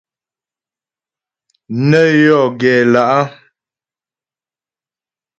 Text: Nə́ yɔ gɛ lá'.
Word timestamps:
Nə́ 1.89 2.05
yɔ 2.23 2.39
gɛ 2.59 2.73
lá'. 2.93 3.25